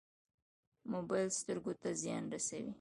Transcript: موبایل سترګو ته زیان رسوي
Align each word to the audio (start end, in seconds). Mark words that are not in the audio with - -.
موبایل 0.93 1.29
سترګو 1.39 1.73
ته 1.81 1.89
زیان 2.01 2.23
رسوي 2.33 2.69